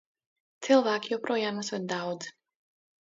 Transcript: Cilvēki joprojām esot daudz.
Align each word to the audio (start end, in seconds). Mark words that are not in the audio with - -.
Cilvēki 0.67 1.13
joprojām 1.13 1.61
esot 1.65 1.89
daudz. 1.93 2.33